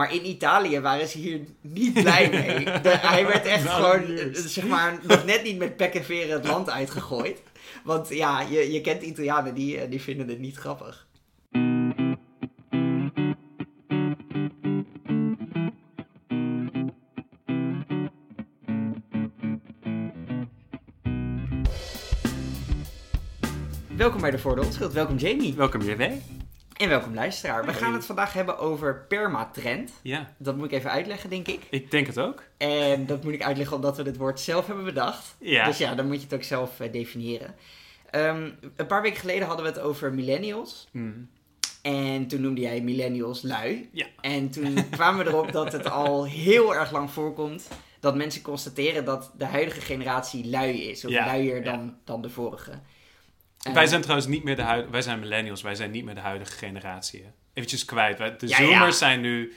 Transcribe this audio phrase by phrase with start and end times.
[0.00, 2.64] Maar in Italië waren ze hier niet blij mee.
[2.82, 4.22] De- hij werd echt Nou, gewoon, yes.
[4.38, 7.42] eh, zeg maar, nog net niet met pek en veren het land uitgegooid.
[7.84, 11.06] Want ja, je, je kent Italianen, die, eh, die vinden het niet grappig.
[23.96, 24.92] Welkom bij de Voor de Onschuld.
[24.92, 25.54] Welkom Jamie.
[25.54, 26.02] Welkom JW.
[26.80, 27.64] En welkom luisteraar.
[27.64, 29.92] We gaan het vandaag hebben over permatrend.
[30.02, 31.66] Ja, Dat moet ik even uitleggen, denk ik.
[31.70, 32.42] ik denk het ook.
[32.56, 35.36] En dat moet ik uitleggen omdat we dit woord zelf hebben bedacht.
[35.38, 35.64] Ja.
[35.64, 37.54] Dus ja, dan moet je het ook zelf eh, definiëren.
[38.10, 40.88] Ehm, een paar weken geleden hadden we het over millennials.
[40.92, 41.28] Mm.
[41.82, 43.88] En toen noemde jij millennials lui.
[43.92, 44.06] Ja.
[44.20, 47.68] En toen kwamen we erop dat het al heel erg lang voorkomt
[48.00, 51.04] dat mensen constateren dat de huidige generatie lui is.
[51.04, 51.62] Of Ja, luier ja.
[51.62, 52.72] dan, dan de vorige.
[53.72, 54.90] Wij zijn trouwens niet meer de huidige...
[54.92, 57.24] Wij zijn millennials, wij zijn niet meer de huidige generatie.
[57.54, 58.18] Eventjes kwijt.
[58.18, 58.64] Wij- De Ja, ja.
[58.66, 59.52] zoomers zijn nu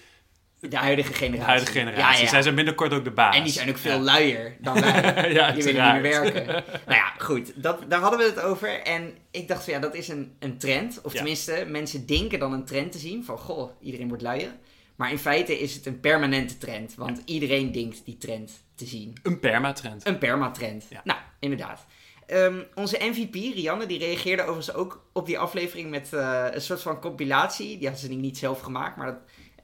[0.60, 1.40] de huidige generatie.
[1.40, 2.24] de huidige generatie.
[2.24, 2.30] Ja.
[2.30, 3.36] Zij zijn binnenkort ook de baas.
[3.36, 5.32] En die zijn ook veel luier dan wij.
[5.34, 6.46] ja, Die willen niet meer werken.
[6.88, 7.52] nou ja, goed.
[7.56, 8.82] Dat, daar hadden we het over.
[8.82, 11.02] En ik dacht van ja, dat is een, een trend.
[11.02, 13.24] Of tenminste, mensen denken dan een trend te zien.
[13.26, 14.52] Van goh, iedereen wordt luier.
[14.96, 16.96] Maar in feite is het een permanente trend.
[16.96, 19.14] Want iedereen denkt die trend te zien.
[19.24, 20.08] Een permatrend.
[20.08, 20.86] Een permatrend.
[21.04, 21.86] Nou, inderdaad.
[22.34, 26.82] Ehm, onze MVP, Rianne, die reageerde overigens ook op die aflevering met eh, een soort
[26.82, 27.78] van compilatie.
[27.78, 29.18] Die had ze niet zelf gemaakt, maar dat,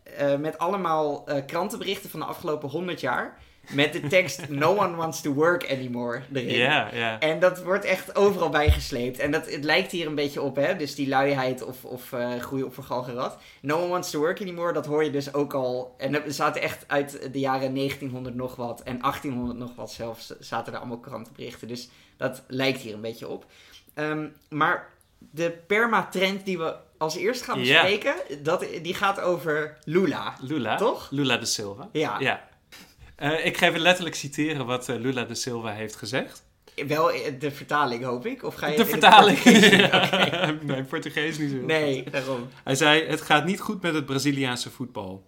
[0.03, 3.37] eh, met allemaal eh, krantenberichten van de afgelopen 100 jaar.
[3.69, 6.57] Met de tekst No one wants to work anymore erin.
[6.57, 7.19] Ja, ja.
[7.19, 9.19] En dat wordt echt overal bijgesleept.
[9.19, 10.75] En dat, het lijkt hier een beetje op, hè?
[10.75, 13.37] Dus die luiheid of, of eh groei op vergalgerat.
[13.61, 15.95] No one wants to work anymore, dat hoor je dus ook al.
[15.97, 20.33] En er zaten echt uit de jaren 1900 nog wat en 1800 nog wat zelfs,
[20.39, 21.67] zaten er allemaal krantenberichten.
[21.67, 23.45] Dus dat lijkt hier een beetje op.
[23.93, 30.33] Ehm, maar de permatrend die we als eerst gaan bespreken, dat, die gaat over Lula.
[30.41, 30.75] Lula.
[30.75, 31.07] Toch?
[31.11, 31.89] Lula de Silva.
[31.91, 32.47] Ja, Ja.
[33.19, 36.43] Eh, ik ga even letterlijk citeren wat eh, Lula de Silva heeft gezegd.
[36.87, 38.43] wel eh, de vertaling hoop ik.
[38.43, 39.41] Of ga je De vertaling.
[39.41, 40.61] Portugees.
[40.61, 41.57] Nee, Portugees niet zo.
[41.57, 42.47] Nee, daarom.
[42.63, 45.25] Hij zei: Het gaat niet goed met het Braziliaanse voetbal.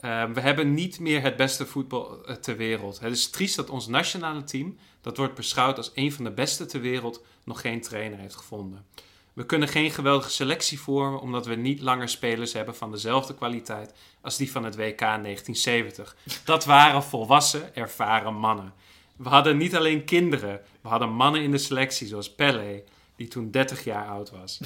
[0.00, 3.00] Ehm, we hebben niet meer het beste voetbal ter wereld.
[3.00, 6.66] Het is triest dat ons nationale team, dat wordt beschouwd als een van de beste
[6.66, 8.86] ter wereld, nog geen trainer heeft gevonden.
[9.32, 13.92] We kunnen geen geweldige selectie vormen omdat we niet langer spelers hebben van dezelfde kwaliteit
[14.20, 16.16] als die van het WK 1970.
[16.44, 18.72] Dat waren volwassen, ervaren mannen.
[19.16, 22.84] We hadden niet alleen kinderen, we hadden mannen in de selectie zoals Pele,
[23.16, 24.60] die toen 30 jaar oud was.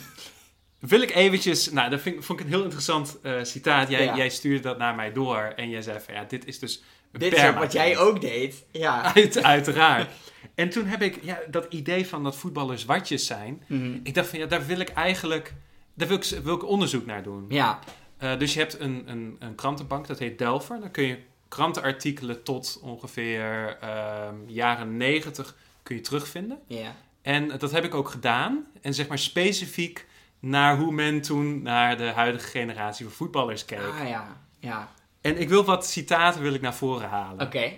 [0.78, 3.88] Wil ik eventjes, nou dat vind, vond ik een heel interessant eh, citaat.
[3.88, 4.16] Jij, Ja.
[4.16, 6.82] jij stuurde dat naar mij door en jij zei van ja, dit is dus
[7.18, 8.64] Dit is ook wat jij ook deed.
[8.70, 9.02] Ja.
[9.14, 10.10] Uit, uiteraard.
[10.54, 13.62] En toen heb ik ja, dat idee van dat voetballers watjes zijn.
[13.66, 13.98] Mhm.
[14.02, 15.54] Ik dacht van ja, daar wil ik eigenlijk,
[15.94, 17.44] daar wil ik, wil ik onderzoek naar doen.
[17.48, 17.78] Ja.
[18.16, 20.80] Eh, dus je hebt een, een, een krantenbank, dat heet Delver.
[20.80, 21.18] Dan kun je
[21.48, 26.58] krantenartikelen tot ongeveer ehm, jaren 90 kun je terugvinden.
[26.66, 26.94] Ja.
[27.22, 28.66] En dat heb ik ook gedaan.
[28.80, 30.06] En zeg maar specifiek
[30.40, 33.78] naar hoe men toen naar de huidige generatie van voetballers keek.
[33.78, 34.36] Ah ja.
[34.58, 34.90] Ja.
[35.26, 37.46] En ik wil wat citaten wil ik naar voren halen.
[37.46, 37.72] Oké.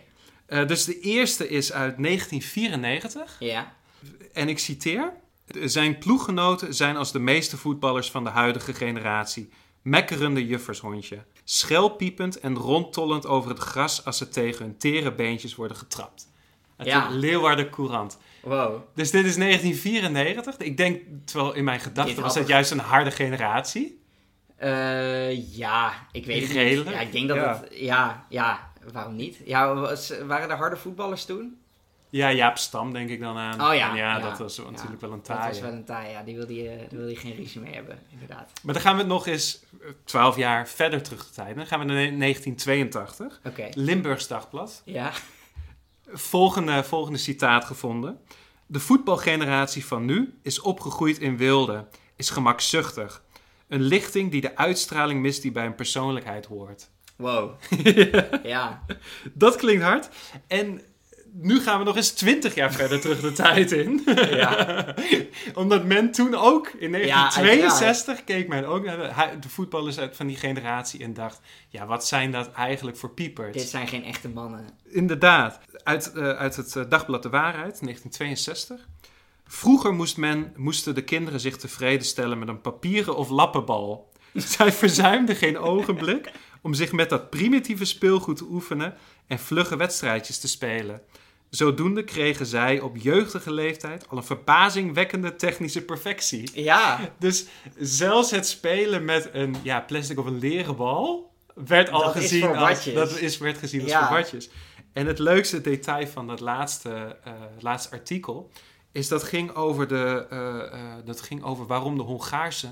[0.46, 3.36] Eh, dus de eerste is uit 1994.
[3.38, 3.72] Ja.
[4.32, 5.12] En ik citeer.
[5.64, 9.48] Zijn ploeggenoten zijn als de meeste voetballers van de huidige generatie.
[9.82, 11.24] Mekkerende juffershondje.
[11.44, 16.28] Schelpiepend en rondtollend over het gras als ze tegen hun tere beentjes worden getrapt.
[16.76, 17.08] Uit Ja.
[17.08, 18.18] de Leeuwarden Courant.
[18.42, 18.80] Wow.
[18.94, 20.56] Dus dit is 1994.
[20.56, 23.97] Ik denk, terwijl in mijn gedachten was dat juist een harde generatie.
[24.58, 26.86] Eh, ja, ik weet het Redelijk.
[26.88, 26.94] niet.
[26.98, 27.60] Ja, ik denk dat Ja.
[27.62, 27.78] het...
[27.78, 29.40] Ja, ja, waarom niet?
[29.44, 31.56] Ja, was, waren er harde voetballers toen?
[32.10, 33.52] Ja, Jaap Stam denk ik dan aan.
[33.68, 35.48] Oh ja, En ja, ja, dat was natuurlijk wel een Dat taai.
[35.48, 36.22] was wel een taai, ja.
[36.22, 38.50] Die wilde je, daar wilde je geen ruzie mee hebben, inderdaad.
[38.62, 41.56] Maar dan gaan we nog eens eh, 12 jaar verder terug de tijd.
[41.56, 43.40] Dan gaan we naar 1982.
[43.44, 43.68] Oké.
[43.74, 44.82] Limburgs Dagblad.
[44.84, 45.10] Ja.
[46.12, 48.20] Volgende, volgende citaat gevonden.
[48.66, 51.84] De voetbalgeneratie van nu is opgegroeid in wilde,
[52.16, 53.22] is gemakzuchtig.
[53.68, 56.90] Een lichting die de uitstraling mist die bij een persoonlijkheid hoort.
[57.16, 57.60] Wow.
[58.42, 58.84] ja.
[59.32, 60.08] Dat klinkt hard.
[60.46, 60.80] En
[61.32, 64.02] nu gaan we nog eens 20 jaar verder terug de tijd in.
[64.30, 64.94] Ja.
[65.54, 70.26] Omdat men toen ook, in Ja, 1962, keek men ook naar de, voetballers uit van
[70.26, 73.56] die generatie en dacht: ja, wat zijn dat eigenlijk voor piepers?
[73.56, 74.64] Dit zijn geen echte mannen.
[74.84, 78.88] Inderdaad, uit, eh, uit het eh, dagblad De Waarheid, 1962.
[79.50, 84.12] Vroeger moest men, moesten de kinderen zich tevreden stellen met een papieren of lappenbal.
[84.34, 86.30] Zij verzuimden geen ogenblik
[86.62, 88.94] om zich met dat primitieve speelgoed te oefenen
[89.26, 91.00] en vlugge wedstrijdjes te spelen.
[91.50, 96.50] Zodoende kregen zij op jeugdige leeftijd al een verbazingwekkende technische perfectie.
[96.62, 97.00] Ja.
[97.18, 97.46] Dus
[97.78, 102.56] zelfs het spelen met een ja, plastic of een leren bal werd al Dat gezien
[102.56, 104.24] als, dat is, werd gezien als Ja.
[104.92, 108.50] En het leukste detail van dat laatste, eh, laatste artikel
[108.98, 112.68] is dat ging over de eh, eh, dat ging over waarom de Hongaarse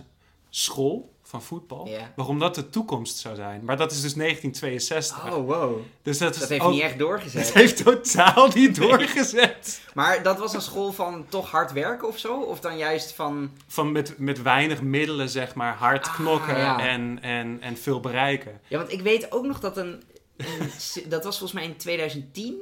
[0.50, 3.64] school van voetbal, waarom dat de toekomst zou zijn.
[3.64, 5.36] Maar dat is dus 1962.
[5.36, 5.78] Oh, wow.
[6.02, 7.46] dus dat, Dat heeft ook, niet echt doorgezet.
[7.46, 9.80] Het heeft totaal niet doorgezet.
[9.94, 12.40] Maar dat was een school van toch hard werken of zo?
[12.40, 13.50] Of dan juist van...
[13.66, 16.88] Van met, met weinig middelen, zeg maar, hard Ah, knokken ja.
[16.88, 18.60] en, en, en veel bereiken.
[18.68, 20.02] Ja, want ik weet ook nog dat een...
[20.36, 20.70] een
[21.08, 22.54] dat was volgens mij in 2010.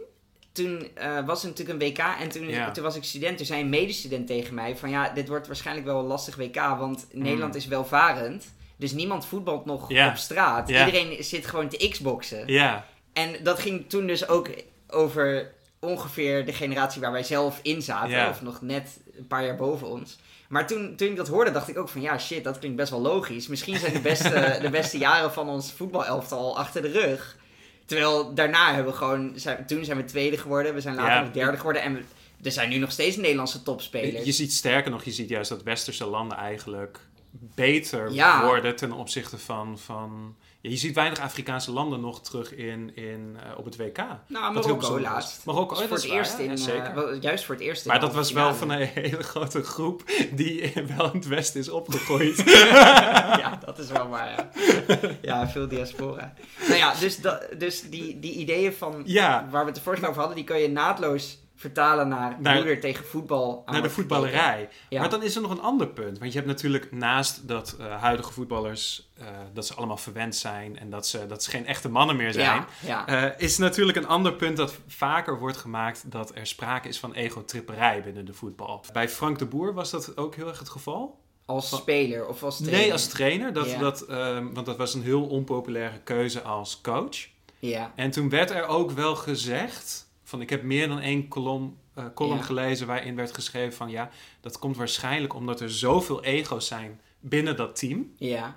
[0.55, 2.71] Toen eh, was er natuurlijk een WK en toen, Ja.
[2.71, 3.37] toen was ik student.
[3.37, 4.91] Toen zei een medestudent tegen mij van...
[4.91, 8.45] Ja, dit wordt waarschijnlijk wel een lastig WK, want Nederland is welvarend.
[8.77, 10.07] Dus niemand voetbalt nog Mm.
[10.09, 10.69] Op straat.
[10.69, 12.47] Iedereen zit gewoon te xboxen.
[12.47, 14.49] Ja, En dat ging toen dus ook
[14.89, 18.29] over ongeveer de generatie waar wij zelf in zaten.
[18.29, 20.19] Of nog net een paar jaar boven ons.
[20.49, 22.91] Maar toen, toen ik dat hoorde, dacht ik ook van ja, shit, dat klinkt best
[22.91, 23.47] wel logisch.
[23.49, 27.37] Misschien zijn de beste, de beste jaren van ons voetbalelftal al achter de rug.
[27.85, 31.21] Terwijl daarna hebben we gewoon, zijn, toen zijn we tweede geworden, we zijn later Ja.
[31.23, 31.83] nog derde geworden.
[31.83, 32.03] En we,
[32.43, 34.25] er zijn nu nog steeds Nederlandse topspelers.
[34.25, 36.99] Je ziet sterker nog, je ziet juist dat westerse landen eigenlijk
[37.55, 38.45] beter Ja.
[38.45, 39.79] worden ten opzichte van...
[39.79, 43.99] van ja, je ziet weinig Afrikaanse landen nog terug in, in, eh, op het WK.
[44.27, 45.45] nou, Marokko laatst.
[45.45, 46.57] Marokko, oh, voor het eerst in,
[47.21, 50.03] juist voor het eerst in Maar dat was wel van een hele grote groep
[50.33, 52.43] die wel in het Westen is opgegroeid.
[53.43, 54.49] ja, dat is wel waar.
[54.99, 56.35] Ja, ja veel diaspora.
[56.59, 60.19] Nou ja, dus, dat, dus die, die ideeën van ja, waar we het keer over
[60.19, 63.63] hadden, die kan je naadloos vertalen naar, Naar- moeder tegen voetbal.
[63.65, 64.69] aan naar de voetballerij.
[64.89, 65.01] Ja.
[65.01, 66.19] Maar dan is er nog een ander punt.
[66.19, 69.09] Want je hebt natuurlijk naast dat eh, huidige voetballers...
[69.19, 72.33] eh, dat ze allemaal verwend zijn en dat ze, dat ze geen echte mannen meer
[72.33, 72.65] zijn...
[72.81, 73.07] Ja, ja.
[73.07, 77.13] Eh, is natuurlijk een ander punt dat vaker wordt gemaakt dat er sprake is van
[77.15, 78.85] egotripperij binnen de voetbal.
[78.93, 81.23] Bij Frank de Boer was dat ook heel erg het geval.
[81.47, 82.81] als speler of als trainer.
[82.81, 83.53] Nee, als trainer.
[83.53, 83.79] Dat, Ja.
[83.79, 87.27] dat, ehm, want dat was een heel onpopulaire keuze als coach.
[87.59, 91.79] Ja, En toen werd er ook wel gezegd, van ik heb meer dan één kolom,
[91.95, 92.43] eh, column Ja.
[92.45, 94.11] gelezen waarin werd geschreven van ja,
[94.41, 98.13] dat komt waarschijnlijk omdat er zoveel ego's zijn binnen dat team.
[98.19, 98.57] ja.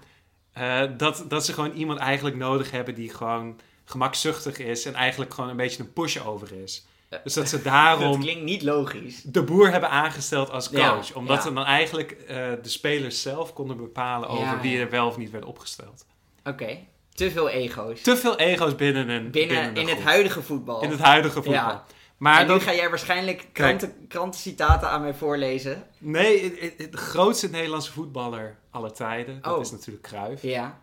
[0.52, 5.34] eh, dat, dat ze gewoon iemand eigenlijk nodig hebben die gewoon gemakzuchtig is en eigenlijk
[5.34, 6.86] gewoon een beetje een pushover is.
[7.24, 9.22] Dus dat ze Dat daarom klinkt niet logisch.
[9.22, 11.08] de boer hebben aangesteld als coach.
[11.08, 11.42] Ja, omdat ja.
[11.42, 15.18] ze dan eigenlijk eh, de spelers zelf konden bepalen over Ja, wie er wel of
[15.18, 16.06] niet werd opgesteld.
[16.44, 16.78] Oké,
[17.18, 18.02] te veel ego's.
[18.02, 20.82] Te veel ego's binnen een Binnen, in het huidige voetbal.
[20.84, 21.54] In het huidige voetbal.
[21.54, 21.86] Ja.
[22.18, 25.84] Maar en nu dat, ga jij waarschijnlijk kranten, krantencitaten aan mij voorlezen.
[25.98, 29.62] nee, de grootste Nederlandse voetballer aller tijden, dat Oh.
[29.62, 30.42] is natuurlijk Cruijff.
[30.42, 30.80] Ja,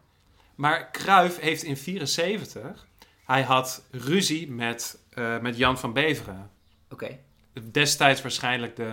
[0.55, 2.87] Maar Cruijff heeft in 74,
[3.25, 6.51] hij had ruzie met, eh, met Jan van Beveren.
[6.91, 7.19] oké.
[7.71, 8.93] Destijds waarschijnlijk de,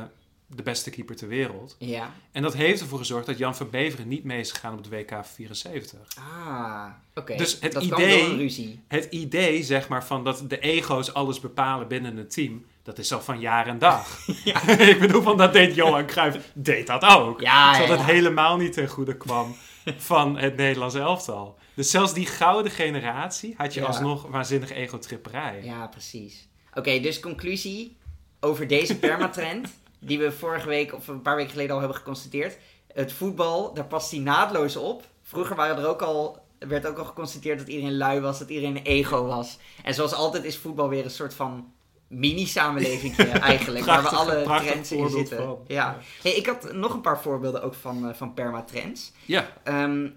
[0.56, 1.76] de beste keeper ter wereld.
[1.80, 2.14] Ja.
[2.32, 4.90] En dat heeft ervoor gezorgd dat Jan van Beveren niet mee is gegaan op het
[4.90, 6.00] WK 74.
[6.18, 7.36] Ah, oké.
[7.36, 8.84] Dus het dat idee- ruzie.
[8.88, 13.14] Het idee, zeg maar, van dat de ego's alles bepalen binnen een team, dat is
[13.14, 14.28] al van jaar en dag.
[14.94, 17.42] Ik bedoel, van dat deed Johan Cruijff, deed dat ook.
[17.42, 18.14] Ja, Zodat ja, het ja.
[18.14, 19.56] helemaal niet ten goede kwam
[20.12, 21.60] van het Nederlands elftal.
[21.74, 23.86] Dus zelfs die gouden generatie had je Ja.
[23.86, 25.62] alsnog waanzinnige egotripperij.
[25.64, 26.48] Ja, precies.
[26.74, 27.98] Oké, dus conclusie
[28.40, 29.70] over deze permatrend,
[30.02, 32.58] die we vorige week of een paar weken geleden al hebben geconstateerd.
[32.94, 35.04] Het voetbal, daar past hij naadloos op.
[35.24, 38.76] Vroeger waren er ook al, werd ook al geconstateerd dat iedereen lui was, dat iedereen
[38.78, 39.58] een ego was.
[39.84, 41.72] En zoals altijd is voetbal weer een soort van
[42.08, 43.16] mini-samenleving
[43.52, 45.38] eigenlijk, waar we alle trends in zitten.
[45.38, 45.60] van.
[45.68, 45.98] Ja.
[46.22, 49.12] Hey, ik had nog een paar voorbeelden ook van, eh, van permatrends.
[49.26, 50.08] Ja, Ehm,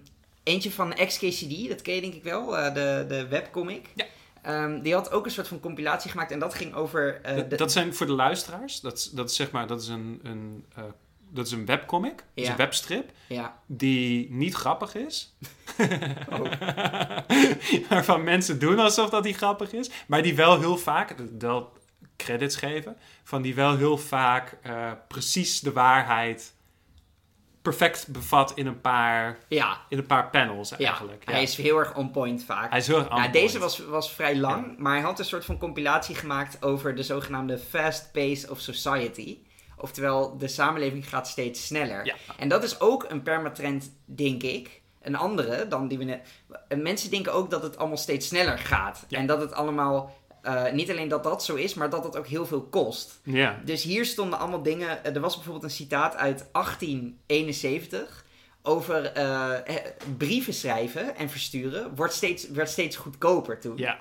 [0.43, 3.87] eentje van XKCD, dat ken je denk ik wel, eh, de, de webcomic.
[3.95, 4.05] Ja.
[4.45, 7.21] Ehm, die had ook een soort van compilatie gemaakt en dat ging over...
[7.21, 9.81] eh, dat, de- dat zijn voor de luisteraars, dat, is- dat is zeg maar, dat
[9.81, 10.83] is een, een, eh,
[11.29, 15.35] dat is een webcomic, dat is een webstrip, Ja, die niet grappig is.
[16.29, 16.51] Oh.
[17.89, 19.89] Waarvan mensen doen alsof dat die grappig is.
[20.07, 21.73] Maar die wel heel vaak, wel
[22.17, 26.53] credits geven, van die wel heel vaak eh, precies de waarheid
[27.65, 30.77] perfect bevat in een paar, ja, in een paar panels ja.
[30.77, 31.23] eigenlijk.
[31.25, 31.31] Ja.
[31.31, 32.69] hij is heel erg on point vaak.
[32.69, 33.77] Hij is heel erg Nou, on deze point.
[33.77, 37.57] was, was vrij lang, maar hij had een soort van compilatie gemaakt over de zogenaamde
[37.57, 39.37] fast pace of society.
[39.77, 42.05] Oftewel, de samenleving gaat steeds sneller.
[42.05, 42.15] Ja.
[42.37, 44.81] En dat is ook een permatrend, denk ik.
[45.01, 46.27] Een andere dan die we net.
[46.75, 49.05] Mensen denken ook dat het allemaal steeds sneller gaat.
[49.07, 49.17] Ja.
[49.17, 50.13] En dat het allemaal.
[50.45, 53.19] Eh, niet alleen dat dat zo is, maar dat het ook heel veel kost.
[53.23, 53.61] Ja.
[53.65, 55.03] Dus hier stonden allemaal dingen.
[55.03, 58.23] eh, Er was bijvoorbeeld een citaat uit 1871
[58.61, 59.49] over eh,
[60.17, 61.95] brieven schrijven en versturen.
[61.95, 63.77] Wordt steeds, werd steeds goedkoper toen.
[63.77, 63.99] ja.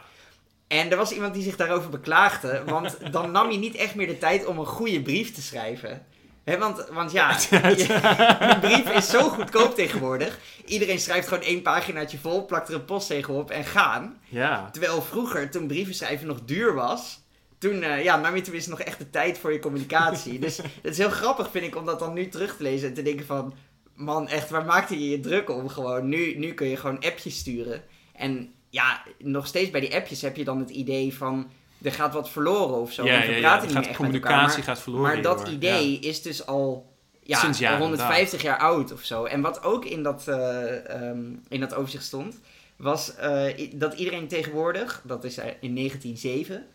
[0.67, 2.63] En er was iemand die zich daarover beklaagde.
[2.67, 6.07] Want dan nam je niet echt meer de tijd om een goede brief te schrijven.
[6.45, 7.31] Want, want ja,
[8.51, 10.39] een brief is zo goedkoop tegenwoordig.
[10.65, 14.21] Iedereen schrijft gewoon één paginaatje vol, plakt er een postzegel op en gaan.
[14.29, 14.71] Ja.
[14.71, 17.23] Terwijl vroeger, toen brieven schrijven nog duur was,
[17.59, 20.39] toen eh, ja, nam je tenminste nog echt de tijd voor je communicatie.
[20.45, 22.95] dus het is heel grappig, vind ik, om dat dan nu terug te lezen en
[22.95, 23.55] te denken van...
[23.95, 26.09] Man, echt, waar maakte je je druk om gewoon?
[26.09, 27.83] Nu, nu kun je gewoon appjes sturen.
[28.13, 31.51] En ja, nog steeds bij die appjes heb je dan het idee van...
[31.85, 33.05] Er gaat wat verloren of zo.
[33.05, 33.95] Ja, ja, ja, niet gaat- elkaar.
[33.97, 35.07] communicatie gaat verloren.
[35.07, 36.09] maar dat idee Ja.
[36.09, 39.25] is dus al ja, Sinds jaren, 150 jaar oud of zo.
[39.25, 42.41] En wat ook in dat, eh, ehm, in dat overzicht stond,
[42.77, 46.67] was eh, dat iedereen tegenwoordig, dat is eh, in 1907,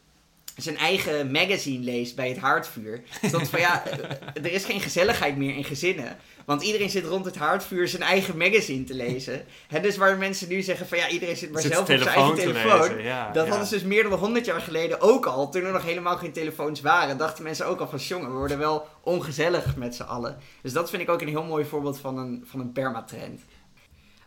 [0.62, 3.02] zijn eigen magazine leest bij het haardvuur.
[3.24, 3.84] Stond van ja,
[4.34, 6.18] er is geen gezelligheid meer in gezinnen.
[6.46, 9.46] Want iedereen zit rond het haardvuur zijn eigen magazine te lezen.
[9.68, 12.10] Hè, dus waar mensen nu zeggen van ja, iedereen zit maar Zit zelf op zijn
[12.10, 12.80] eigen te telefoon.
[12.80, 13.50] lezen, ja, Dat ja.
[13.50, 15.52] hadden ze dus meer dan 100 jaar geleden ook al.
[15.52, 17.18] Toen er nog helemaal geen telefoons waren.
[17.18, 20.38] Dachten mensen ook al van jongen, we worden wel ongezellig met z'n allen.
[20.62, 23.42] Dus dat vind ik ook een heel mooi voorbeeld van een, van een permatrend.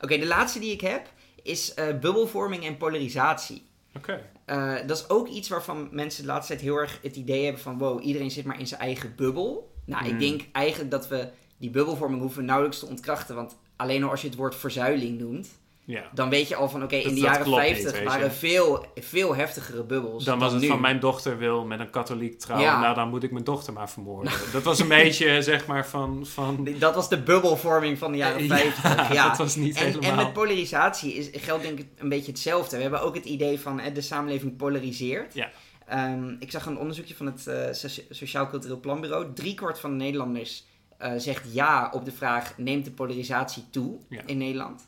[0.00, 1.06] Oké, de laatste die ik heb
[1.42, 3.66] is eh, bubbelvorming en polarisatie.
[3.96, 4.30] Oké.
[4.52, 7.62] Eh, dat is ook iets waarvan mensen de laatste tijd heel erg het idee hebben
[7.62, 7.78] van...
[7.78, 9.72] wow, iedereen zit maar in zijn eigen bubbel.
[9.84, 10.18] Nou, ik Hmm.
[10.18, 13.34] denk eigenlijk dat we die bubbelvorming hoeven we nauwelijks te ontkrachten.
[13.34, 15.48] Want alleen al als je het woord verzuiling noemt...
[15.92, 16.02] Ja.
[16.12, 18.86] dan weet je al van oké, in de jaren klopt niet, 50 weet waren veel,
[18.96, 20.66] veel heftigere bubbels Dan was het nu.
[20.68, 22.68] van mijn dochter wil met een katholiek trouwen.
[22.68, 22.80] Ja.
[22.80, 24.32] Nou, dan moet ik mijn dochter maar vermoorden.
[24.52, 26.26] Dat was een beetje, zeg maar, van...
[26.26, 29.12] van Dat was de bubbelvorming van de jaren 50.
[29.12, 30.10] Ja, dat was niet En, helemaal...
[30.10, 32.76] en met polarisatie is, geldt denk ik een beetje hetzelfde.
[32.76, 35.34] We hebben ook het idee van de samenleving polariseert.
[35.34, 35.50] Ja.
[35.86, 39.26] Ehm, ik zag een onderzoekje van het eh, Soci- Sociaal Cultureel Planbureau.
[39.34, 40.64] Driekwart van de Nederlanders
[40.98, 44.20] eh, zegt ja op de vraag: neemt de polarisatie toe Ja.
[44.26, 44.86] in Nederland?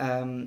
[0.00, 0.46] Ehm,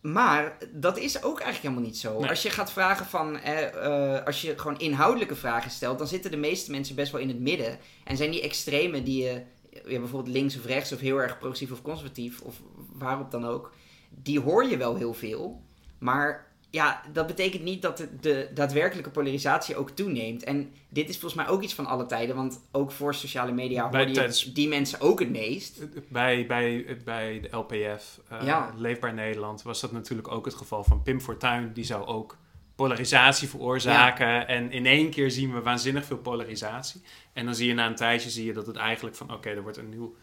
[0.00, 2.20] maar dat is ook eigenlijk helemaal niet zo.
[2.20, 2.28] Nee.
[2.28, 6.30] Als je gaat vragen van, eh, eh, als je gewoon inhoudelijke vragen stelt, dan zitten
[6.30, 7.78] de meeste mensen best wel in het midden.
[8.04, 11.72] En zijn die extremen die je, ja, bijvoorbeeld links of rechts of heel erg progressief
[11.72, 12.60] of conservatief of
[12.92, 13.72] waarop dan ook,
[14.10, 15.62] die hoor je wel heel veel.
[15.98, 16.45] Maar
[16.76, 20.44] ja, dat betekent niet dat de, de daadwerkelijke polarisatie ook toeneemt.
[20.44, 23.88] En dit is volgens mij ook iets van alle tijden, want ook voor sociale media
[23.88, 25.80] Bij hoor je tijdens- die mensen ook het meest.
[26.08, 28.74] Bij, bij, bij de LPF, eh, Ja.
[28.76, 31.72] Leefbaar Nederland, was dat natuurlijk ook het geval van Pim Fortuyn.
[31.72, 32.36] Die zou ook
[32.74, 34.48] polarisatie veroorzaken.
[34.48, 37.02] En in één keer zien we waanzinnig veel polarisatie.
[37.32, 39.32] En dan zie je na een tijdje zie je dat het eigenlijk van...
[39.32, 40.16] Oké, er wordt een nieuw,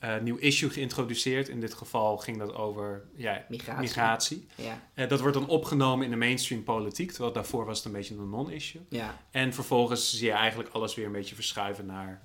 [0.00, 1.48] eh, nieuw issue geïntroduceerd.
[1.48, 3.80] In dit geval ging dat over ja, Migratie.
[3.80, 4.46] migratie.
[4.54, 7.10] Ja, Eh, dat wordt dan opgenomen in de mainstream politiek.
[7.10, 8.82] Terwijl daarvoor was het een beetje een non-issue.
[8.88, 12.22] ja, En vervolgens zie je eigenlijk alles weer een beetje verschuiven naar...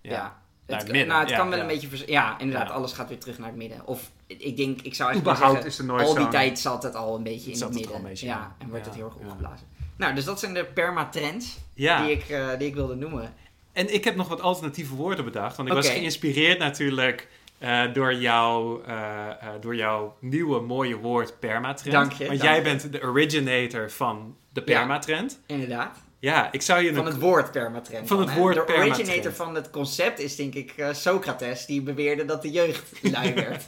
[0.00, 0.10] ja.
[0.12, 1.08] Ja, naar Het, midden.
[1.08, 1.88] nou, het Ja, kan wel een beetje...
[2.06, 3.86] Ja, inderdaad, alles gaat weer terug naar het midden.
[3.86, 6.94] Of ik denk, ik zou eigenlijk zeggen, is er nooit al die tijd zat het
[6.94, 8.02] al een beetje in het midden.
[8.02, 9.66] beetje ja, en wordt het heel erg opgeblazen.
[9.96, 12.02] Nou, dus dat zijn de permatrends Ja.
[12.02, 13.34] die, ik, eh, die ik wilde noemen.
[13.78, 15.56] En ik heb nog wat alternatieve woorden bedacht.
[15.56, 21.38] Want ik was geïnspireerd natuurlijk eh, door, jouw, eh, eh, door jouw nieuwe mooie woord
[21.38, 21.92] permatrend.
[21.92, 22.62] Dank je, Want dank jij je.
[22.62, 24.78] bent de originator van de Ja.
[24.78, 25.40] permatrend.
[25.46, 25.98] Inderdaad.
[26.18, 27.12] Ja, ik zou je Van een...
[27.12, 28.08] het woord permatrend.
[28.08, 28.40] Van dan, het hè?
[28.40, 28.98] woord De permatrend.
[28.98, 31.66] originator van het concept is denk ik Socrates.
[31.66, 33.64] Die beweerde dat de jeugd lui werd.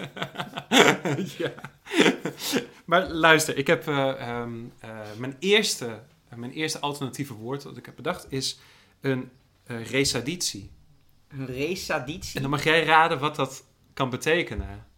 [1.39, 1.53] ja.
[2.85, 5.99] maar luister, ik heb eh, ehm, eh, mijn, eerste,
[6.35, 8.59] mijn eerste alternatieve woord dat ik heb bedacht is
[9.01, 9.31] een
[9.71, 10.71] eh resaditie.
[11.29, 12.35] Een resaditie.
[12.37, 14.89] En dan mag jij raden wat dat kan betekenen.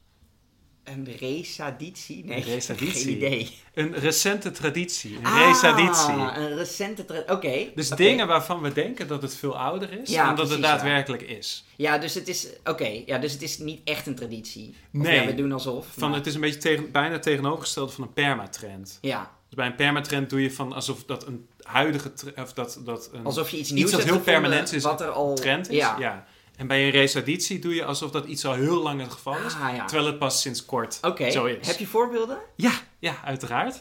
[0.85, 2.25] Een resaditie?
[2.25, 3.03] Nee, Een resaditie.
[3.05, 3.51] geen idee.
[3.75, 6.13] Een recente traditie, een Ah, resaditie.
[6.15, 7.05] een recente...
[7.05, 7.71] tra- Oké.
[7.75, 10.63] Dus dingen waarvan we denken dat het veel ouder is Ja, dan dat het ja.
[10.73, 11.65] daadwerkelijk is.
[11.77, 12.49] Ja, dus het is...
[12.65, 14.69] Oké, ja, dus het is niet echt een traditie.
[14.69, 15.21] Of Nee.
[15.21, 15.87] ja, we doen alsof.
[15.97, 18.99] Van, maar- Het is een beetje tegen, bijna tegenovergesteld van een permatrend.
[19.01, 23.11] Ja, Dus bij een permatrend doe je van alsof dat een huidige of dat, dat
[23.13, 25.35] een alsof je iets nieuws dat hebt heel permanent is, wat er al...
[25.35, 25.77] trend is.
[25.77, 25.97] Ja.
[25.99, 26.25] Ja.
[26.57, 29.55] En bij een resaditie doe je alsof dat iets al heel lang het geval is,
[29.55, 29.85] Ah, ja.
[29.85, 30.99] terwijl het pas sinds kort
[31.31, 31.67] zo is.
[31.67, 32.39] heb je voorbeelden?
[32.57, 33.81] Ja, ja, uiteraard.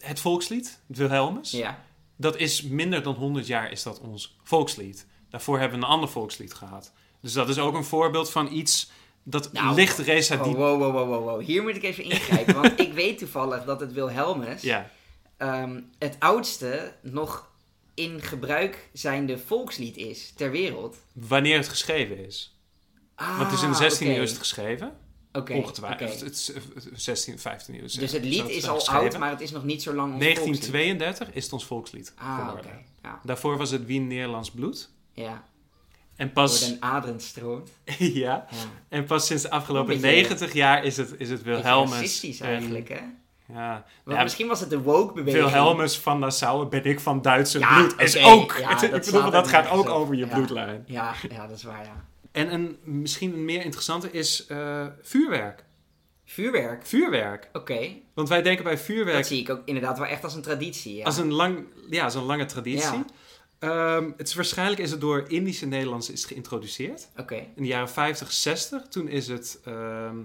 [0.00, 1.78] Het volkslied, het Wilhelmus, Ja.
[2.16, 5.06] dat is minder dan 100 jaar is dat ons volkslied.
[5.30, 6.92] Daarvoor hebben we een ander volkslied gehad.
[7.22, 8.90] Dus dat is ook een voorbeeld van iets
[9.22, 10.52] dat Nou, licht resaditie...
[10.52, 11.40] Oh, wow, wow, wow, wow, wow.
[11.42, 14.90] Hier moet ik even ingrijpen, want ik weet toevallig dat het Wilhelmus Ja,
[15.40, 17.48] ehm, het oudste nog
[17.94, 20.96] in gebruik zijnde volkslied is ter wereld.
[21.12, 22.58] wanneer het geschreven is.
[23.14, 24.16] Ah, Want het is in de 16e oké.
[24.16, 24.96] eeuw is het geschreven.
[25.32, 26.50] Oké, Ongetwijfeld.
[26.54, 26.62] eh,
[26.94, 27.80] 16, 15 eeuw.
[27.80, 29.02] Dus het lied is al geschreven.
[29.02, 30.44] oud, maar het is nog niet zo lang ons volkslied.
[30.70, 32.48] 1932 is het ons volkslied Ah.
[33.02, 34.90] Ja, Daarvoor was het Wien Nederlands bloed.
[35.12, 35.48] ja.
[36.16, 37.70] En Door pas, den aderen stroomt.
[37.98, 38.46] ja, Ja.
[38.88, 41.90] en pas sinds de afgelopen Een beetje- 90 jaar is het, is het Wilhelmus.
[41.92, 43.00] racistisch en- eigenlijk, hè?
[43.52, 43.84] Ja.
[44.06, 45.44] Ja, misschien was het de woke-beweging.
[45.44, 48.00] Wilhelmus van Nassau ben ik van Duitse Ja, bloed.
[48.00, 48.56] Is ook.
[48.58, 49.94] ja, ik dat bedoel, dat gaat ook op.
[49.94, 50.82] over je bloedlijn.
[50.86, 52.04] Ja, ja, dat is waar, ja.
[52.32, 55.64] En een misschien een meer interessante is eh, vuurwerk.
[56.24, 56.86] Vuurwerk.
[56.86, 57.48] Vuurwerk.
[57.52, 57.88] Oké.
[58.14, 60.96] Want wij denken bij vuurwerk Dat zie ik ook inderdaad wel echt als een traditie.
[60.96, 61.04] Ja.
[61.04, 62.98] als een, lang, ja, als een lange traditie.
[62.98, 63.04] Ja.
[63.58, 67.08] Ehm, het is, waarschijnlijk is het door Indische Nederlanders is geïntroduceerd.
[67.16, 67.34] Oké.
[67.34, 68.82] In de jaren 50, 60.
[68.88, 69.60] Toen is het...
[69.64, 70.16] ehm,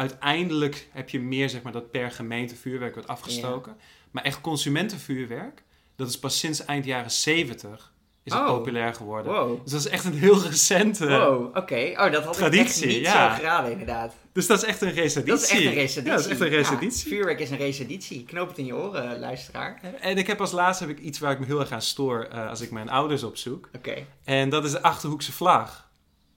[0.00, 3.76] uiteindelijk heb je meer zeg maar, dat per gemeente vuurwerk wordt afgestoken.
[4.10, 5.62] Maar echt consumentenvuurwerk,
[5.96, 7.92] dat is pas sinds eind jaren 70
[8.22, 8.48] is het Oh.
[8.48, 9.32] populair geworden.
[9.32, 9.62] Wow.
[9.62, 11.08] Dus dat is echt een heel recente...
[11.08, 11.92] Wow, oké.
[11.96, 13.30] Oh, dat had ik echt Traditie, niet ja.
[13.30, 14.14] zo geraden, inderdaad.
[14.32, 15.24] Dus dat is echt een reciditie.
[15.32, 16.02] Dat is echt een reciditie.
[16.04, 16.40] Ja, dat is echt
[16.70, 18.24] een Ja, vuurwerk is een reciditie.
[18.24, 19.80] Knoop het in je oren, luisteraar.
[20.00, 22.24] En ik heb als laatste heb ik iets waar ik me heel erg aan stoor
[22.24, 23.68] eh, als ik mijn ouders opzoek.
[23.76, 24.06] Oké.
[24.24, 25.89] En dat is de Achterhoekse vlag.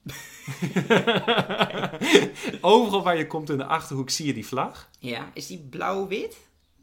[2.60, 4.88] Overal waar je komt in de Achterhoek zie je die vlag.
[4.98, 6.36] Ja, is die blauw-wit?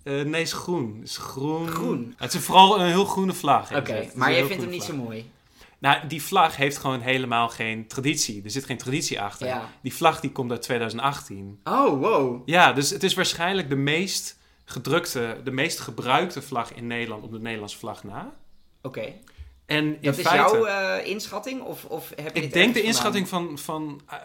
[0.04, 1.00] Eh, nee, is groen.
[1.04, 1.68] Is groen.
[1.68, 2.14] Groen.
[2.18, 3.76] Het is vooral een heel groene vlag.
[3.76, 4.98] Oké, maar jij vindt hem niet vlag.
[4.98, 5.32] zo mooi.
[5.80, 8.44] Nou, die vlag heeft gewoon helemaal geen traditie.
[8.44, 9.48] Er zit geen traditie achter.
[9.48, 9.70] Ja.
[9.82, 11.60] Die vlag die komt uit 2018.
[11.64, 12.42] Oh, wow.
[12.46, 17.32] Ja, dus het is waarschijnlijk de meest gedrukte, de meest gebruikte vlag in Nederland op
[17.32, 18.34] de Nederlandse vlag na.
[18.82, 19.14] Oké.
[19.72, 21.62] En in Dat is feite, jouw eh, inschatting?
[21.62, 24.18] Of, of heb je ik denk de inschatting van, van eh,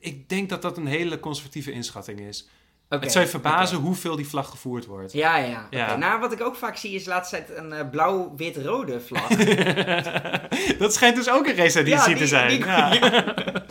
[0.00, 2.48] ik denk dat dat een hele conservatieve inschatting is.
[2.88, 5.12] Het zou je verbazen hoeveel die vlag gevoerd wordt.
[5.12, 5.66] Ja, ja.
[5.70, 5.96] Ja.
[5.96, 9.28] Nou, wat ik ook vaak zie is tijd een eh, blauw-wit-rode vlag.
[10.78, 11.54] dat schijnt dus ook een
[11.86, 12.48] Ja, die- te zijn.
[12.48, 12.88] die- ja.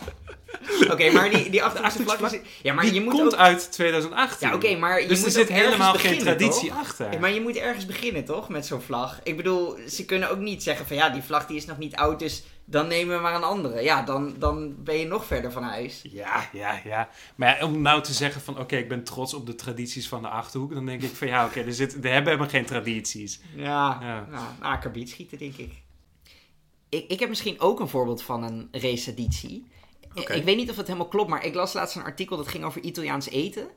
[0.92, 1.60] Oké, maar die, die
[2.30, 2.40] is...
[2.62, 3.40] Ja, maar die je moet komt ook...
[3.40, 4.48] uit 2018.
[4.48, 6.78] Ja, oké, maar je dus moet er zit helemaal geen traditie toch?
[6.78, 7.12] achter.
[7.12, 8.48] Ja, maar je moet ergens beginnen, toch?
[8.48, 9.20] Met zo'n vlag.
[9.22, 10.96] Ik bedoel, ze kunnen ook niet zeggen van...
[10.96, 13.82] Ja, die vlag die is nog niet oud, dus dan nemen we maar een andere.
[13.82, 16.00] Ja, dan, dan ben je nog verder van huis.
[16.02, 17.08] Ja, ja, ja.
[17.34, 18.58] Maar ja, om nou te zeggen van...
[18.58, 20.74] Oké, ik ben trots op de tradities van de Achterhoek.
[20.74, 23.40] Dan denk ik van ja, oké, er, zit, er hebben helemaal geen tradities.
[23.54, 24.26] Ja, Ja.
[24.60, 25.72] nou, schieten, denk ik.
[26.88, 27.04] ik.
[27.08, 29.66] Ik heb misschien ook een voorbeeld van een receditie.
[30.28, 32.64] Ik weet niet of het helemaal klopt, maar ik las laatst een artikel dat ging
[32.64, 33.68] over Italiaans eten.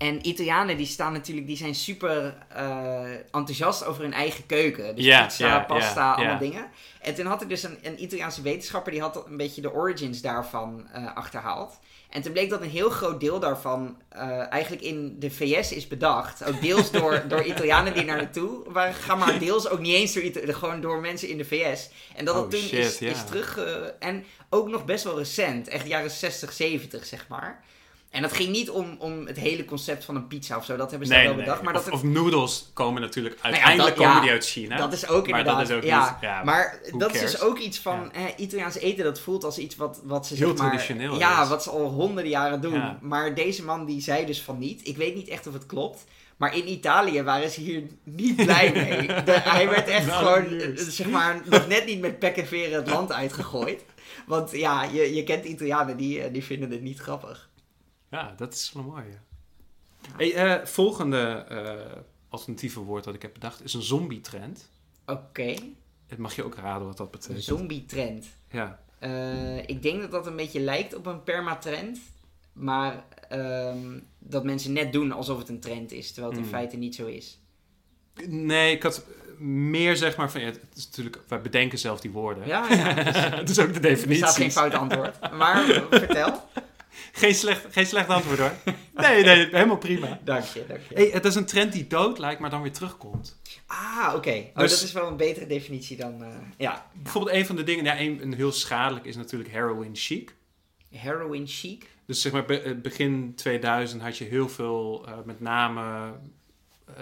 [0.00, 4.96] En Italianen die staan natuurlijk, die zijn super eh, enthousiast over hun eigen keuken.
[4.96, 6.70] Dus pizza, pasta, allemaal dingen.
[7.00, 10.20] En toen had er dus een, een Italiaanse wetenschapper, die had een beetje de origins
[10.20, 11.78] daarvan eh, achterhaald.
[12.10, 15.88] En toen bleek dat een heel groot deel daarvan eh, eigenlijk in de VS is
[15.88, 16.44] bedacht.
[16.44, 20.12] Ook deels door, door Italianen die naar naartoe waren gegaan, maar deels ook niet eens
[20.12, 21.90] door, gewoon door mensen in de VS.
[22.16, 23.58] En dat Oh, het toen shit, is, is terug...
[23.98, 27.64] en ook nog best wel recent, echt jaren 60, 70 zeg maar.
[28.10, 30.90] En dat ging niet om, om het hele concept van een pizza of zo, dat
[30.90, 31.62] hebben ze Nee, wel nee, bedacht.
[31.62, 33.34] Maar of, dat of noodles komen natuurlijk...
[33.36, 34.76] ja, Uiteindelijk dat- komen ja, die uit China.
[34.76, 35.60] dat is ook maar inderdaad.
[35.60, 36.20] dat is ook ja, niet...
[36.20, 39.04] Ja, maar dat is dus ook iets van eh, Italiaans eten.
[39.04, 41.48] Dat voelt als iets wat, wat ze Heel zeg maar, traditioneel Ja, is.
[41.48, 42.82] wat ze al honderden jaren doen.
[43.00, 44.88] Maar deze man die zei dus van niet.
[44.88, 46.04] Ik weet niet echt of het klopt.
[46.36, 49.06] Maar in Italië waren ze hier niet blij mee.
[49.24, 52.74] De- hij werd echt Nou, gewoon, zeg maar, nog net niet met pek en veren
[52.78, 53.84] het land uitgegooid.
[54.26, 57.48] Want ja, je, je kent Italianen, die, eh, die vinden het niet grappig.
[58.10, 59.04] Ja, dat is wel mooi.
[59.10, 59.18] Ja.
[60.16, 64.68] Hey, eh, volgende eh, alternatieve woord dat ik heb bedacht is een zombie-trend.
[65.06, 65.54] Oké,
[66.06, 67.44] Het mag je ook raden wat dat een betekent.
[67.44, 68.26] zombie-trend.
[68.50, 68.80] Ja.
[68.98, 71.98] Eh, ik denk dat dat een beetje lijkt op een permatrend.
[72.52, 76.06] Maar ehm, dat mensen net doen alsof het een trend is.
[76.12, 76.52] Terwijl het in Hmm.
[76.58, 77.38] feite niet zo is.
[78.28, 79.04] Nee, ik had
[79.38, 80.40] meer zeg maar van...
[80.40, 82.46] Ja, het is natuurlijk, wij bedenken zelf die woorden.
[82.46, 82.94] Ja, ja.
[83.40, 84.50] Het is ook de Er staat geen definitie.
[84.50, 85.32] fout antwoord.
[85.32, 86.42] Maar vertel.
[87.12, 88.52] Geen slecht, geen slecht antwoord hoor.
[88.94, 90.18] Nee, nee, helemaal prima.
[90.24, 90.94] Dank je, dank je.
[90.94, 93.40] Hey, het is een trend die dood lijkt, maar dan weer terugkomt.
[93.66, 94.30] Ah, oké.
[94.54, 96.22] Oh, Dus- dat is wel een betere definitie dan...
[96.22, 99.90] eh, ja, Bijvoorbeeld een van de dingen, ja, een, een heel schadelijk is natuurlijk heroin
[99.94, 100.34] chic.
[100.90, 101.86] heroin chic.
[102.06, 106.12] Dus zeg maar be- eh, begin 2000 had je heel veel, eh, met name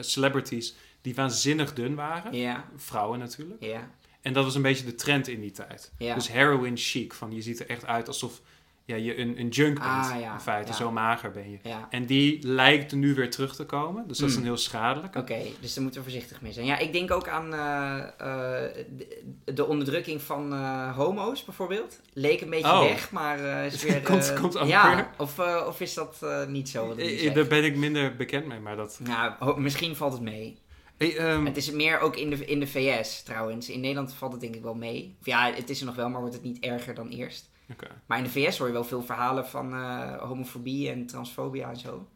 [0.01, 2.33] celebrities, die waanzinnig dun waren.
[2.33, 3.63] Ja, Vrouwen natuurlijk.
[3.65, 3.91] ja,
[4.23, 5.93] En dat was een beetje de trend in die tijd.
[5.99, 6.15] ja.
[6.15, 8.41] Dus heroin chic, van je ziet er echt uit alsof
[8.89, 9.91] ja, je een, een junk bent.
[9.91, 10.77] Ah, ja, in feite, ja.
[10.77, 11.59] zo mager ben je.
[11.63, 11.87] ja.
[11.91, 14.09] En die lijkt nu weer terug te komen.
[14.09, 14.43] Dus dat is Hmm.
[14.43, 15.17] een heel schadelijk.
[15.17, 16.67] Oké, dus daar moeten we voorzichtig mee zijn.
[16.67, 22.01] Ja, ik denk ook aan eh, eh, de, de onderdrukking van eh, homo's bijvoorbeeld.
[22.13, 22.81] Leek een beetje Oh.
[22.81, 24.01] weg, maar is weer...
[24.03, 25.09] Komt- komt ook ja, weer.
[25.19, 26.95] Of, of is dat niet zo?
[27.35, 29.01] Daar ben ik minder bekend mee, maar dat...
[29.03, 30.59] Nou, misschien valt het mee.
[30.97, 33.69] Hey, ehm, Het is meer ook in de, in de VS trouwens.
[33.69, 35.17] In Nederland valt het denk ik wel mee.
[35.21, 37.51] Of ja, het is er nog wel, maar wordt het niet erger dan eerst.
[37.71, 37.87] Oké.
[38.07, 41.77] Maar in de VS hoor je wel veel verhalen van eh, homofobie en transfobia en
[41.77, 42.09] zo.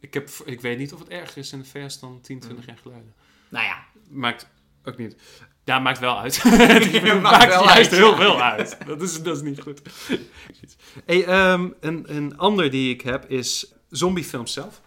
[0.00, 2.66] ik, heb, ik weet niet of het erger is in de VS dan 10, 20
[2.66, 3.14] jaar geleden.
[3.48, 4.48] Nou ja, Maakt
[4.84, 5.16] ook niet.
[5.64, 6.44] Ja, maakt wel uit.
[6.44, 8.16] maakt Het maakt wel juist uit, heel ja.
[8.16, 8.76] veel uit.
[8.86, 9.82] Dat is, dat is niet goed.
[11.04, 14.80] Hey, ehm, een, een ander die ik heb is zombiefilms zelf.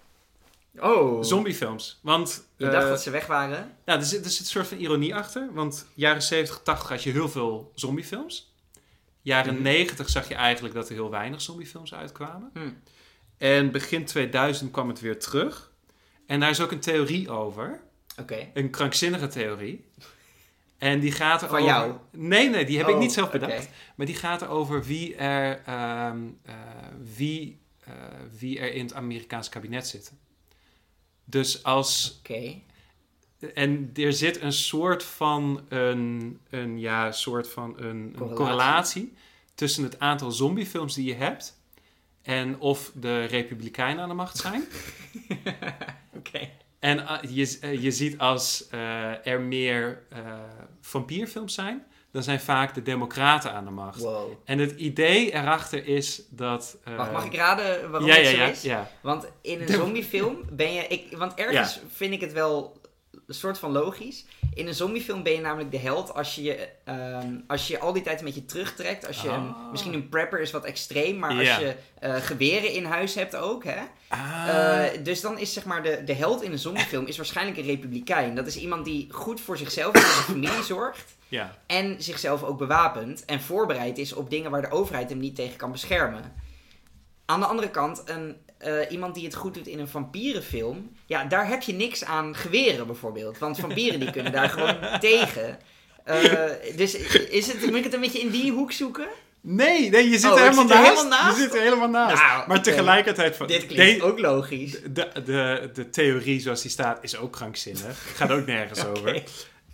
[0.80, 1.24] Oh.
[1.24, 2.00] Zombiefilms.
[2.02, 3.78] Want Je eh, dacht dat ze weg waren?
[3.86, 5.50] ja, er, zit, er zit een soort van ironie achter.
[5.54, 8.56] Want jaren 70, 80 had je heel veel zombiefilms.
[9.28, 9.64] Jaren Mhm.
[9.64, 12.50] 90 zag je eigenlijk dat er heel weinig zombiefilms uitkwamen.
[12.54, 12.70] Hm.
[13.38, 15.72] En begin 2000 kwam het weer terug.
[16.26, 17.82] En daar is ook een theorie over.
[18.20, 18.50] Oké.
[18.54, 19.86] Een krankzinnige theorie.
[20.78, 21.62] En die gaat Van over...
[21.64, 21.94] jou?
[22.12, 23.40] Nee, nee, die heb ik Oh, niet zelf oké.
[23.40, 23.70] bedacht.
[23.96, 26.12] Maar die gaat over wie er, eh,
[27.16, 27.94] wie, eh,
[28.40, 30.18] wie er in het Amerikaanse kabinet zitten.
[31.26, 32.16] Dus als...
[32.20, 32.62] Oké.
[33.54, 38.36] En er zit een soort van een, een, ja, soort van een, een Correlatie.
[38.36, 39.14] correlatie
[39.56, 41.60] tussen het aantal zombiefilms die je hebt
[42.22, 44.64] en of de Republikeinen aan de macht zijn.
[46.18, 46.50] Oké.
[46.80, 50.20] En eh, je, eh, je ziet als eh, er meer eh,
[50.82, 54.00] vampierfilms zijn, dan zijn vaak de Democraten aan de macht.
[54.02, 54.32] Wow.
[54.46, 56.78] En het idee erachter is dat.
[56.84, 58.62] eh, Wacht, mag ik raden waarom ja, het ja, zo ja, is?
[58.62, 58.92] ja.
[59.02, 60.88] Want in een zombiefilm ben je...
[60.88, 62.82] Ik, want ergens vind ik het wel
[63.28, 64.26] een soort van logisch.
[64.54, 67.94] In een zombiefilm ben je namelijk de held als je je, ehm, als je, al
[67.94, 69.08] die tijd een beetje terugtrekt.
[69.08, 69.72] Als je een, Ah.
[69.72, 73.64] misschien een prepper is wat extreem, maar als je eh, geweren in huis hebt ook.
[73.64, 73.78] Hè?
[74.08, 77.58] Ah, Eh, dus dan is zeg maar de, de held in een zombiefilm is waarschijnlijk
[77.58, 78.36] een republikein.
[78.36, 81.16] Dat is iemand die goed voor zichzelf en zijn familie zorgt.
[81.28, 81.58] ja.
[81.66, 85.58] En zichzelf ook bewapend en voorbereid is op dingen waar de overheid hem niet tegen
[85.58, 86.34] kan beschermen.
[87.26, 91.24] Aan de andere kant, een, eh, iemand die het goed doet in een vampierenfilm, ja,
[91.26, 93.38] daar heb je niks aan geweren bijvoorbeeld.
[93.38, 95.60] Want vampieren die kunnen daar gewoon tegen.
[96.04, 96.44] Eh,
[96.76, 96.96] dus
[97.30, 99.08] is het, moet ik het een beetje in die hoek zoeken?
[99.42, 100.98] Nee, nee, je zit Oh, er helemaal zit er naast.
[101.00, 101.38] helemaal naast?
[101.38, 102.22] Je zit er helemaal naast.
[102.24, 103.48] Nou, maar tegelijkertijd van.
[103.48, 104.72] Dit klinkt de- ook logisch.
[104.82, 108.04] De, de, de theorie zoals die staat is ook krankzinnig.
[108.18, 109.24] Gaat ook nergens over.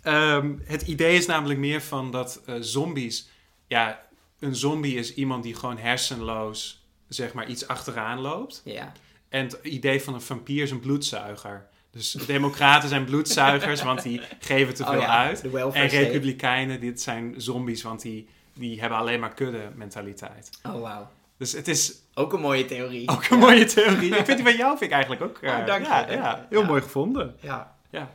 [0.02, 3.28] Ehm, het idee is namelijk meer van dat eh, zombies...
[3.66, 4.06] Ja,
[4.40, 8.62] een zombie is iemand die gewoon hersenloos, zeg maar, iets achteraan loopt.
[8.64, 8.92] Ja.
[9.28, 11.66] En het idee van een vampier is een bloedzuiger.
[11.90, 15.44] Dus democraten zijn bloedzuigers, want die geven te Oh veel ja, uit.
[15.72, 20.50] En republikeinen, dit zijn zombies, want die, die hebben alleen maar kudde mentaliteit.
[20.62, 21.08] Oh, wauw.
[21.36, 23.08] Dus het is Ook een mooie theorie.
[23.08, 23.44] ook een Ja.
[23.44, 24.16] mooie theorie.
[24.16, 25.38] Ik vind die van jou vind ik eigenlijk ook...
[25.42, 26.16] Oh, dank je, ja, dank je.
[26.16, 27.36] ja, heel mooi gevonden.
[27.40, 27.76] Ja.
[27.90, 28.10] Ja.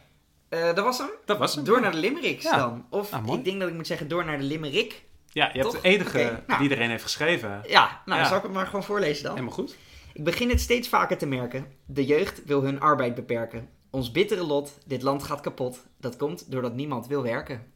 [0.49, 1.09] Eh, dat was hem.
[1.25, 1.63] Dat was hem.
[1.63, 2.85] Door naar de limericks dan.
[2.89, 5.03] Of Ah, ik denk dat ik moet zeggen door naar de limerick.
[5.31, 6.43] Ja, je hebt de enige nou.
[6.47, 7.61] die iedereen heeft geschreven.
[7.67, 8.27] Ja, nou Ja.
[8.27, 9.31] zal ik het maar gewoon voorlezen dan.
[9.33, 9.75] Helemaal goed.
[10.13, 11.65] Ik begin het steeds vaker te merken.
[11.85, 13.69] De jeugd wil hun arbeid beperken.
[13.89, 15.85] Ons bittere lot, dit land gaat kapot.
[15.97, 17.71] Dat komt doordat niemand wil werken.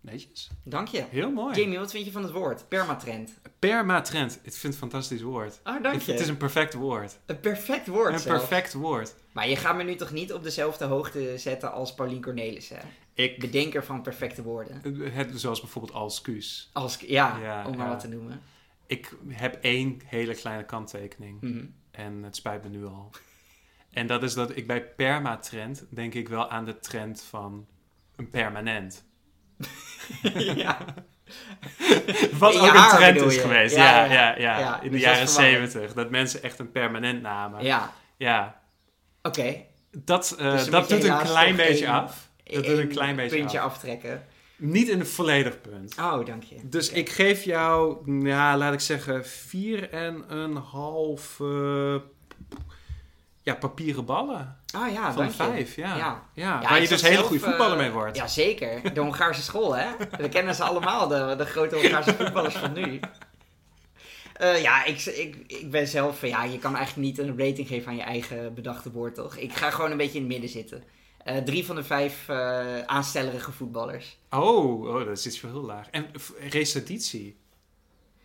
[0.00, 0.50] Netjes.
[0.64, 1.04] Dank je.
[1.10, 1.60] Heel mooi.
[1.60, 2.68] Jamie, wat vind je van het woord?
[2.68, 3.32] Permatrend.
[3.58, 4.32] Permatrend.
[4.34, 5.60] Ik vind het een fantastisch woord.
[5.64, 6.12] Oh, dank je.
[6.12, 7.18] Het is een perfect woord.
[7.26, 8.38] Een perfect woord Een zelf.
[8.38, 9.14] perfect woord.
[9.32, 12.78] Maar je gaat me nu toch niet op dezelfde hoogte zetten als Paulien Cornelissen?
[13.16, 14.80] Ik, Bedenker van perfecte woorden.
[15.12, 16.70] het, zoals bijvoorbeeld Alscuus.
[16.72, 17.92] Als, ja, Ja, om maar ja.
[17.92, 18.42] wat te noemen.
[18.86, 21.40] Ik heb één hele kleine kanttekening.
[21.40, 21.64] Mhm.
[21.90, 23.10] En het spijt me nu al.
[23.90, 27.66] En dat is dat ik bij permatrend denk ik wel aan de trend van
[28.16, 29.04] een permanent.
[30.54, 30.78] ja.
[32.38, 33.40] Wat ook een trend is je?
[33.40, 33.76] geweest.
[33.76, 34.12] Ja, Ja, ja.
[34.12, 34.58] ja, ja.
[34.58, 35.92] Ja, In de dus is jaren zeventig.
[35.92, 37.64] Dat mensen echt een permanent namen.
[37.64, 38.60] Ja, Ja.
[39.22, 39.56] oké.
[39.90, 42.25] Dat, eh, Dus dat doet een klein beetje af.
[42.52, 43.72] Dat een klein beetje puntje af.
[43.72, 44.26] aftrekken.
[44.56, 45.94] Niet in een volledig punt.
[45.98, 46.56] Oh, dank je.
[46.62, 51.96] Dus ik geef jou, ja, laat ik zeggen, vier en een half eh,
[53.40, 54.56] ja, papieren ballen.
[54.76, 55.96] Oh ja, van vijf, ja.
[55.96, 56.22] Ja.
[56.34, 56.60] ja.
[56.62, 58.16] Ja, waar je dus hele goede eh, voetballer mee wordt.
[58.16, 58.94] Ja, zeker.
[58.94, 59.86] De Hongaarse school, hè?
[60.18, 63.00] We kennen ze allemaal, de, de grote Hongaarse voetballers van nu.
[64.32, 66.26] Eh, ja, ik, ik, ik ben zelf...
[66.26, 69.36] Ja, je kan eigenlijk niet een rating geven aan je eigen bedachte woord, toch?
[69.36, 70.84] Ik ga gewoon een beetje in het midden zitten.
[71.26, 74.18] Eh, drie van de vijf eh aanstellerige voetballers.
[74.30, 75.90] Oh, oh, dat is iets heel laag.
[75.90, 76.06] En
[76.50, 77.36] reciditie.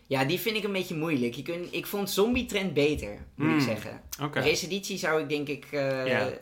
[0.08, 1.34] Ja, die vind ik een beetje moeilijk.
[1.34, 4.02] Je ik vond Zombie Trend beter, moet ik Hmm, zeggen.
[4.44, 5.68] Reciditie zou ik denk ik...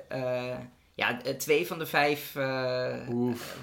[0.07, 0.57] eh.
[0.99, 2.35] Ja, eh, twee van de vijf...
[2.35, 3.07] eh, eh,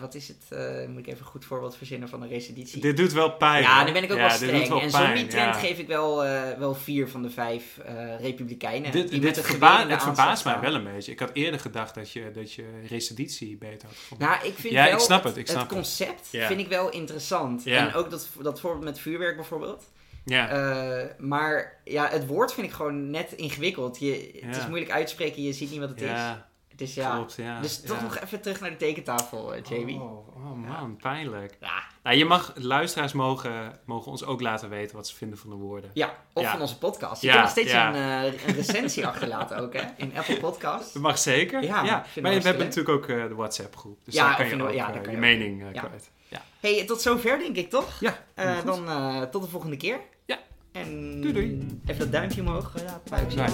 [0.01, 0.59] wat is het?
[0.89, 2.81] moet ik even een goed voorbeeld verzinnen van een reciditie?
[2.81, 3.63] Dit doet wel pijn.
[3.63, 4.69] Ja, dan ben ik ook Ja, wel streng.
[4.69, 6.17] wel en Zombie Trend geef ik wel,
[6.59, 7.79] wel vier van de vijf
[8.21, 8.93] republikeinen.
[8.93, 11.13] Dit, die dit verba- de het verbaast mij wel een beetje.
[11.13, 14.29] Ik had eerder gedacht dat je, dat je reciditie beter had gevonden.
[14.29, 15.73] Nou, ik vind Ja, wel ik snap het, ik snap het.
[15.73, 17.65] concept vind ik wel interessant.
[17.65, 17.87] Ja.
[17.89, 19.85] En ook dat, dat voorbeeld met vuurwerk bijvoorbeeld.
[20.25, 21.15] ja.
[21.19, 23.99] Maar ja, het woord vind ik gewoon net ingewikkeld.
[23.99, 24.61] Je, Het Ja.
[24.61, 26.07] is moeilijk uitspreken, je ziet niet wat het is.
[26.09, 27.15] ja, Het is ja.
[27.15, 27.35] klopt.
[27.37, 28.03] Ja, dus toch ja.
[28.03, 30.01] nog even terug naar de tekentafel, eh, Jamie.
[30.01, 31.57] Oh, oh man, pijnlijk.
[31.61, 31.83] Ja.
[32.03, 35.57] Nou, je mag, luisteraars mogen, mogen ons ook laten weten wat ze vinden van de
[35.57, 35.91] woorden.
[35.95, 37.21] ja, of van onze podcast.
[37.23, 39.83] Je Ja, kan nog steeds een, een recensie achterlaten ook, hè?
[39.97, 40.93] In Apple Podcast.
[40.93, 41.63] Dat mag zeker.
[41.63, 43.99] Ja, maar we hebben natuurlijk ook eh, de WhatsApp groep.
[44.05, 45.17] Dus daar kan je ook kan je ook.
[45.17, 46.11] mening kwijt.
[46.29, 46.43] Ja.
[46.61, 48.01] Hey, tot zover denk ik toch?
[48.01, 48.19] Ja,
[48.65, 48.87] dan
[49.31, 50.01] tot de volgende keer.
[50.25, 50.39] Ja.
[50.73, 51.67] En Doei, doei.
[51.87, 52.73] even dat duimpje omhoog.
[52.85, 53.47] Ja, Doei.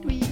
[0.00, 0.29] Doei.